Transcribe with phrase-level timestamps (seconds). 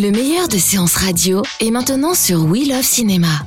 [0.00, 3.44] Le meilleur de séances radio est maintenant sur We Love Cinéma.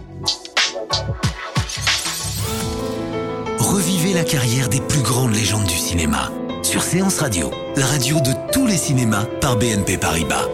[3.58, 6.30] Revivez la carrière des plus grandes légendes du cinéma
[6.62, 10.50] sur Séance Radio, la radio de tous les cinémas par BNP Paribas.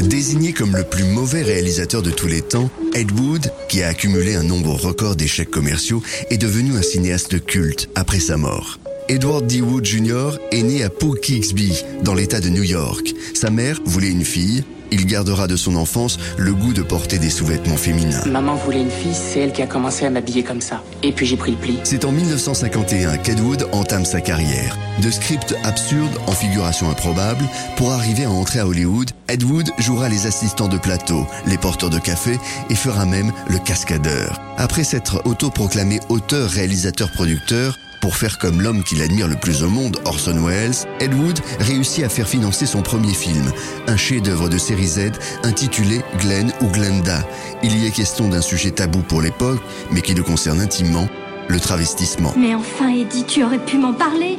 [0.00, 4.36] Désigné comme le plus mauvais réalisateur de tous les temps, Ed Wood, qui a accumulé
[4.36, 8.78] un nombre record d'échecs commerciaux, est devenu un cinéaste culte après sa mort.
[9.08, 9.60] Edward D.
[9.60, 10.36] Wood Jr.
[10.50, 13.14] est né à Poughkeepsie, dans l'État de New York.
[13.34, 14.64] Sa mère voulait une fille.
[14.90, 18.24] Il gardera de son enfance le goût de porter des sous-vêtements féminins.
[18.26, 20.82] Maman voulait une fille, c'est elle qui a commencé à m'habiller comme ça.
[21.04, 21.78] Et puis j'ai pris le pli.
[21.84, 24.76] C'est en 1951 qu'Ed Wood entame sa carrière.
[25.02, 27.44] De scripts absurdes en figuration improbable,
[27.76, 31.90] pour arriver à entrer à Hollywood, Ed Wood jouera les assistants de plateau, les porteurs
[31.90, 32.38] de café
[32.70, 34.40] et fera même le cascadeur.
[34.56, 37.76] Après s'être autoproclamé auteur, réalisateur, producteur,
[38.06, 42.04] pour faire comme l'homme qu'il admire le plus au monde, Orson Welles, Ed Wood réussit
[42.04, 43.52] à faire financer son premier film,
[43.88, 45.10] un chef-d'œuvre de série Z
[45.42, 47.26] intitulé Glenn ou Glenda.
[47.64, 49.58] Il y est question d'un sujet tabou pour l'époque,
[49.90, 51.08] mais qui le concerne intimement,
[51.48, 52.32] le travestissement.
[52.38, 54.38] Mais enfin, Eddie, tu aurais pu m'en parler.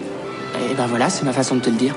[0.72, 1.94] Et ben voilà, c'est ma façon de te le dire.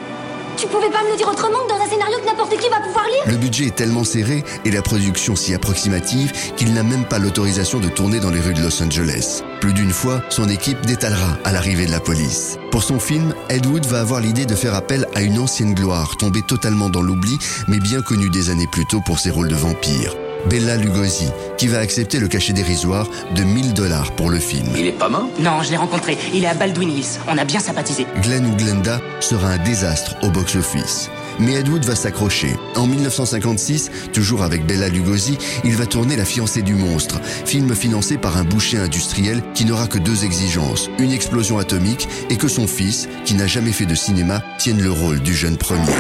[0.57, 2.81] Tu pouvais pas me le dire autrement que dans un scénario que n'importe qui va
[2.81, 7.05] pouvoir lire Le budget est tellement serré et la production si approximative qu'il n'a même
[7.05, 9.45] pas l'autorisation de tourner dans les rues de Los Angeles.
[9.61, 12.59] Plus d'une fois, son équipe détalera à l'arrivée de la police.
[12.71, 16.17] Pour son film, Ed Wood va avoir l'idée de faire appel à une ancienne gloire,
[16.17, 19.55] tombée totalement dans l'oubli, mais bien connue des années plus tôt pour ses rôles de
[19.55, 20.15] vampire.
[20.49, 24.69] Bella Lugosi, qui va accepter le cachet dérisoire de 1000 dollars pour le film.
[24.75, 25.29] Il est pas mort?
[25.39, 26.17] Non, je l'ai rencontré.
[26.33, 27.21] Il est à Baldwin Hills.
[27.29, 28.07] On a bien sympathisé.
[28.23, 31.11] Glenn ou Glenda sera un désastre au box-office.
[31.39, 32.57] Mais Ed Wood va s'accrocher.
[32.77, 38.19] En 1956, toujours avec Bella Lugosi, il va tourner La fiancée du monstre, film financé
[38.19, 42.67] par un boucher industriel qui n'aura que deux exigences, une explosion atomique et que son
[42.67, 45.93] fils, qui n'a jamais fait de cinéma, tienne le rôle du jeune premier.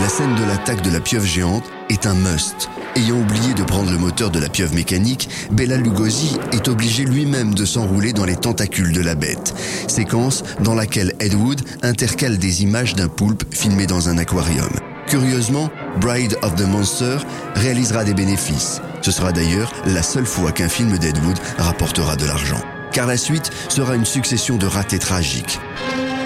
[0.00, 2.70] La scène de l'attaque de la pieuvre géante est un must.
[2.94, 7.52] Ayant oublié de prendre le moteur de la pieuvre mécanique, Bella Lugosi est obligé lui-même
[7.52, 9.54] de s'enrouler dans les tentacules de la bête.
[9.88, 14.70] Séquence dans laquelle Ed Wood intercale des images d'un poulpe filmé dans un aquarium.
[15.08, 15.68] Curieusement,
[16.00, 17.16] Bride of the Monster
[17.56, 18.80] réalisera des bénéfices.
[19.02, 22.60] Ce sera d'ailleurs la seule fois qu'un film d'Ed Wood rapportera de l'argent.
[22.92, 25.58] Car la suite sera une succession de ratés tragiques.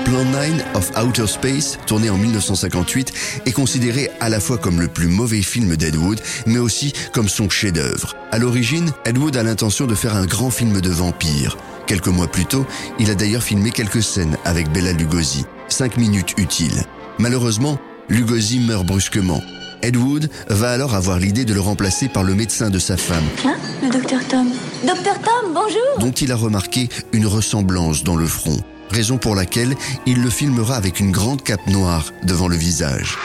[0.05, 3.13] Plan 9 of Outer Space, tourné en 1958,
[3.47, 7.29] est considéré à la fois comme le plus mauvais film d'Ed Wood, mais aussi comme
[7.29, 8.15] son chef-d'œuvre.
[8.31, 11.57] À l'origine, Ed Wood a l'intention de faire un grand film de vampire.
[11.87, 12.67] Quelques mois plus tôt,
[12.99, 15.45] il a d'ailleurs filmé quelques scènes avec Bella Lugosi.
[15.69, 16.85] Cinq minutes utiles.
[17.19, 19.43] Malheureusement, Lugosi meurt brusquement.
[19.83, 23.25] Ed Wood va alors avoir l'idée de le remplacer par le médecin de sa femme,
[23.45, 24.47] Hein Le docteur Tom?
[24.87, 28.57] Docteur Tom, bonjour dont il a remarqué une ressemblance dans le front,
[28.93, 29.75] raison pour laquelle
[30.07, 33.17] il le filmera avec une grande cape noire devant le visage.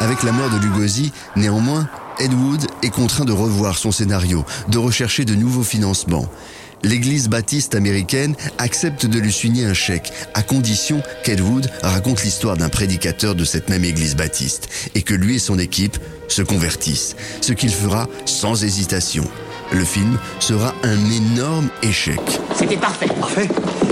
[0.00, 1.88] Avec la mort de Lugosi, néanmoins,
[2.18, 6.28] Ed Wood est contraint de revoir son scénario, de rechercher de nouveaux financements.
[6.84, 12.56] L'église baptiste américaine accepte de lui signer un chèque, à condition qu'Ed Wood raconte l'histoire
[12.56, 17.14] d'un prédicateur de cette même église baptiste, et que lui et son équipe se convertissent,
[17.40, 19.24] ce qu'il fera sans hésitation.
[19.72, 22.20] Le film sera un énorme échec.
[22.54, 23.06] C'était parfait.
[23.20, 23.48] Parfait.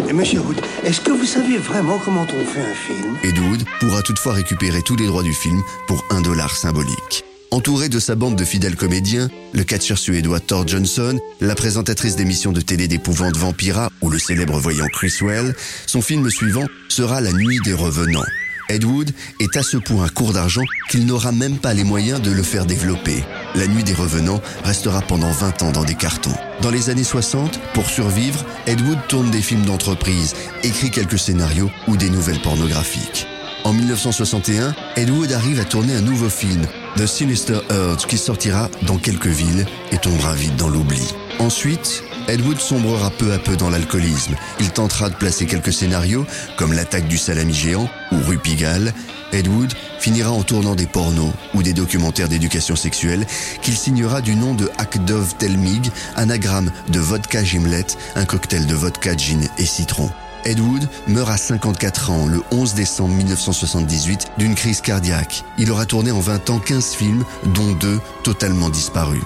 [0.09, 3.17] Et monsieur Wood, est-ce que vous savez vraiment comment on fait un film?
[3.23, 7.25] Ed Wood pourra toutefois récupérer tous les droits du film pour un dollar symbolique.
[7.51, 12.53] Entouré de sa bande de fidèles comédiens, le catcheur suédois Thor Johnson, la présentatrice d'émissions
[12.53, 15.55] de télé d'épouvante Vampira ou le célèbre voyant Chris Well,
[15.87, 18.27] son film suivant sera La Nuit des Revenants.
[18.71, 22.31] Ed Wood est à ce point court d'argent qu'il n'aura même pas les moyens de
[22.31, 23.25] le faire développer.
[23.57, 26.37] La Nuit des Revenants restera pendant 20 ans dans des cartons.
[26.63, 31.69] Dans les années 60, pour survivre, Ed Wood tourne des films d'entreprise, écrit quelques scénarios
[31.89, 33.27] ou des nouvelles pornographiques.
[33.65, 36.65] En 1961, Ed Wood arrive à tourner un nouveau film,
[36.97, 41.13] The Sinister Urge, qui sortira dans quelques villes et tombera vite dans l'oubli.
[41.41, 44.35] Ensuite, Ed Wood sombrera peu à peu dans l'alcoolisme.
[44.61, 46.27] Il tentera de placer quelques scénarios,
[46.57, 48.93] comme l'attaque du salami géant ou Rue Pigalle.
[49.33, 53.27] Ed Wood finira en tournant des pornos ou des documentaires d'éducation sexuelle
[53.63, 57.87] qu'il signera du nom de Akdov Telmig, anagramme de vodka gimlet,
[58.17, 60.11] un cocktail de vodka, gin et citron.
[60.45, 65.45] Ed Wood meurt à 54 ans le 11 décembre 1978 d'une crise cardiaque.
[65.59, 67.25] Il aura tourné en 20 ans 15 films,
[67.55, 69.23] dont deux totalement disparus.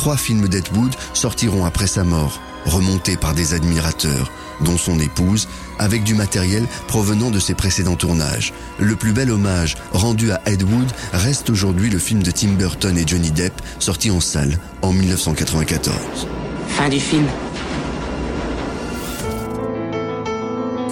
[0.00, 4.32] Trois films d'Ed Wood sortiront après sa mort, remontés par des admirateurs,
[4.62, 5.46] dont son épouse,
[5.78, 8.54] avec du matériel provenant de ses précédents tournages.
[8.78, 12.96] Le plus bel hommage rendu à Ed Wood reste aujourd'hui le film de Tim Burton
[12.96, 15.94] et Johnny Depp, sorti en salle en 1994.
[16.68, 17.26] Fin du film.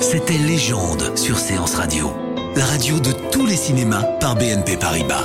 [0.02, 2.12] C'était Légende sur Séance Radio,
[2.56, 5.24] la radio de tous les cinémas par BNP Paribas.